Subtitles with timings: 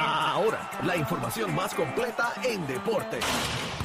[0.00, 3.20] Ahora, la información más completa en deporte.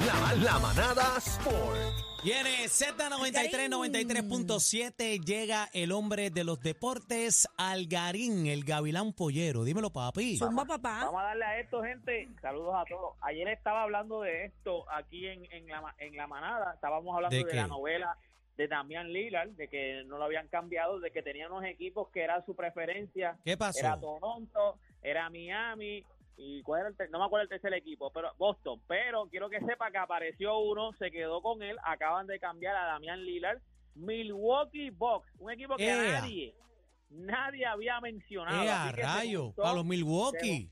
[0.06, 2.05] La, la manada Sport.
[2.26, 5.24] Viene Z93, 93.7.
[5.24, 9.64] Llega el hombre de los deportes, Algarín, el gavilán pollero.
[9.64, 10.36] Dímelo, papi.
[10.36, 11.06] Zumba, papá.
[11.06, 12.28] Vamos a darle a esto, gente.
[12.42, 13.14] Saludos a todos.
[13.22, 16.74] Ayer estaba hablando de esto aquí en, en, la, en la manada.
[16.74, 18.18] Estábamos hablando ¿De la novela
[18.58, 22.24] de Damián Lillard, de que no lo habían cambiado, de que tenía unos equipos que
[22.24, 23.38] era su preferencia.
[23.46, 23.82] ¿Qué pasó?
[23.82, 26.04] Era Toronto, era Miami.
[26.38, 28.82] Y cuál era el ter- no me acuerdo el tercer equipo, pero Boston.
[28.88, 31.78] Pero quiero que sepa que apareció uno, se quedó con él.
[31.84, 33.60] Acaban de cambiar a Damián Lillard.
[33.96, 36.20] Milwaukee Bucks, un equipo que ¡Ea!
[36.22, 36.54] nadie,
[37.10, 38.64] nadie había mencionado.
[38.64, 39.44] ¡Eh, a Así que se rayo!
[39.46, 40.70] juntó- Para los Milwaukee.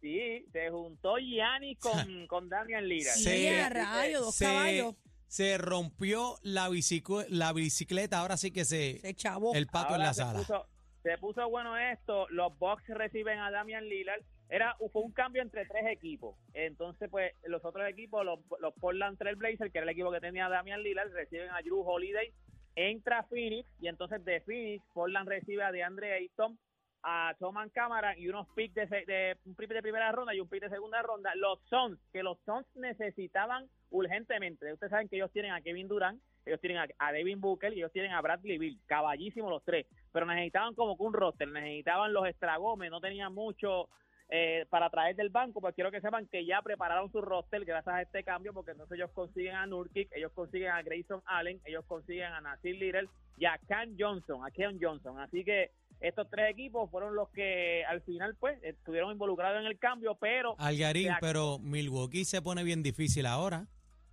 [0.00, 1.76] Sí, se juntó Gianni
[2.16, 3.14] con, con Damian Lillard.
[3.16, 4.94] Se- Sí, a rayo, dos se, caballos.
[5.26, 8.18] se rompió la, bicicu- la bicicleta.
[8.20, 8.98] Ahora sí que se.
[9.00, 9.54] Se chavó.
[9.54, 10.38] El pato en la se sala.
[10.40, 10.66] Puso,
[11.02, 12.28] se puso bueno esto.
[12.28, 14.22] Los Bucks reciben a Damian Lillard.
[14.50, 16.36] Era, fue un cambio entre tres equipos.
[16.54, 20.20] Entonces, pues, los otros equipos, los, los Portland Trail Blazers, que era el equipo que
[20.20, 22.32] tenía Damian Lillard, reciben a Drew Holiday.
[22.76, 26.56] Entra Phoenix, y entonces de Phoenix, Portland recibe a DeAndre Ayton,
[27.02, 30.48] a Toman Cámara y unos picks de, de un pick de primera ronda y un
[30.48, 31.34] pick de segunda ronda.
[31.36, 34.72] Los Suns, que los Suns necesitaban urgentemente.
[34.72, 37.78] Ustedes saben que ellos tienen a Kevin Durant, ellos tienen a, a Devin Booker y
[37.78, 42.12] ellos tienen a Bradley Bill, caballísimos los tres, pero necesitaban como que un roster, necesitaban
[42.12, 43.88] los estragómenes, no tenían mucho
[44.30, 47.94] eh, para traer del banco, pues quiero que sepan que ya prepararon su roster gracias
[47.94, 51.84] a este cambio, porque entonces ellos consiguen a Nurkic, ellos consiguen a Grayson Allen, ellos
[51.86, 56.50] consiguen a Nasir Little y a Cam Johnson, a Keon Johnson, así que estos tres
[56.50, 61.58] equipos fueron los que al final pues estuvieron involucrados en el cambio, pero Algarín, pero
[61.58, 63.66] Milwaukee se pone bien difícil ahora.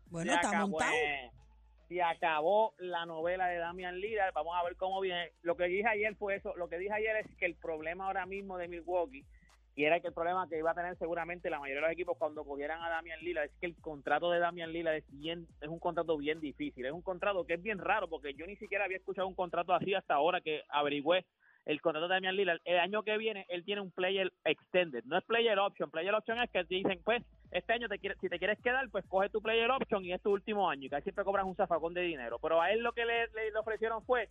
[0.08, 0.94] Bueno, se está acabó, montado.
[0.94, 1.32] eh,
[1.90, 4.34] se acabó la novela de Damian Lillard.
[4.34, 5.32] Vamos a ver cómo viene.
[5.44, 6.56] Lo que dije ayer fue eso.
[6.56, 9.26] Lo que dije ayer es que el problema ahora mismo de Milwaukee,
[9.76, 12.18] y era que el problema que iba a tener seguramente la mayoría de los equipos
[12.18, 15.68] cuando cogieran a Damian Lillard, es que el contrato de Damian Lillard es bien, es
[15.68, 16.86] un contrato bien difícil.
[16.86, 19.74] Es un contrato que es bien raro, porque yo ni siquiera había escuchado un contrato
[19.74, 21.26] así hasta ahora que averigüé
[21.66, 22.60] el contrato de Damian Lillard.
[22.64, 25.90] El año que viene él tiene un player extended, no es player option.
[25.92, 29.04] Player option es que dicen, pues, este año te quiere- si te quieres quedar, pues
[29.08, 30.86] coge tu player option y es tu último año.
[30.86, 32.38] Y casi siempre cobras un zafacón de dinero.
[32.40, 34.30] Pero a él lo que le- le ofrecieron fue,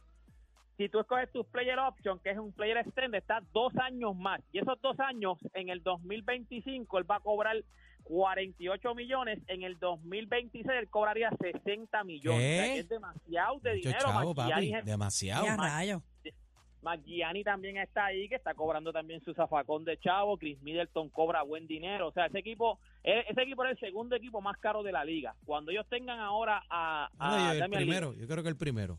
[0.77, 4.41] si tú escoges tu player option, que es un player extended, está dos años más.
[4.53, 7.57] Y esos dos años, en el 2025, él va a cobrar
[8.05, 9.39] 48 millones.
[9.49, 12.41] En el 2026, él cobraría 60 millones.
[12.41, 12.61] ¿Qué?
[12.61, 14.05] O sea, que es demasiado de Mucho dinero.
[14.05, 14.75] chavo, papi.
[14.75, 15.47] es- Demasiado.
[16.83, 20.37] Maggiani también está ahí, que está cobrando también su zafacón de chavo.
[20.37, 22.09] Chris Middleton cobra buen dinero.
[22.09, 25.03] O sea, ese equipo, e- ese equipo es el segundo equipo más caro de la
[25.03, 25.35] liga.
[25.47, 28.99] Cuando ellos tengan ahora a, a No, yo- el primero, yo creo que el primero.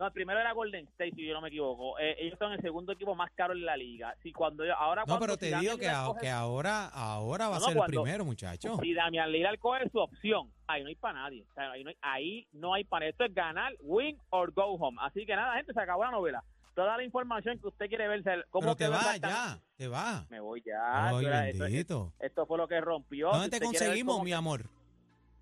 [0.00, 1.98] No, el primero era Golden State, si yo no me equivoco.
[1.98, 4.14] Eh, ellos son el segundo equipo más caro de la liga.
[4.22, 6.86] Si cuando ellos- ahora No, cuando pero te digo que, Lillard a- coge- que ahora,
[6.88, 8.78] ahora va a no, ser el primero, muchacho.
[8.80, 11.44] si Damian Lillard coge su opción, ahí no hay para nadie.
[11.50, 14.64] O sea, ahí, no hay, ahí no hay para esto es ganar, win or go
[14.76, 14.96] home.
[15.02, 16.42] Así que nada, gente, se acabó la novela.
[16.74, 20.24] Toda la información que usted quiere ver, se- cómo Pero te va ya, te va.
[20.30, 21.08] Me voy ya.
[21.08, 21.52] Ay,
[22.20, 23.28] Esto fue lo que rompió.
[23.32, 24.62] ¿Dónde Si te conseguimos, cómo- mi amor?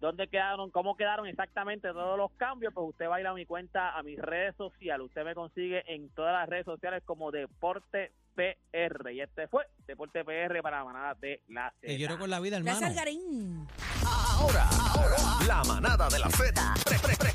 [0.00, 3.46] Dónde quedaron, cómo quedaron exactamente todos los cambios, pues usted va a ir a mi
[3.46, 5.06] cuenta, a mis redes sociales.
[5.06, 9.10] Usted me consigue en todas las redes sociales como Deporte PR.
[9.12, 11.96] Y este fue Deporte PR para la manada de la Te Z.
[11.96, 12.78] quiero con la vida, hermano.
[12.78, 13.66] Gracias, Algarín.
[14.06, 15.16] Ahora, ahora,
[15.46, 17.32] la manada de la Z pre- pre- pre-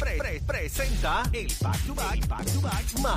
[0.00, 2.84] pre- pre- presenta el back to back, back to back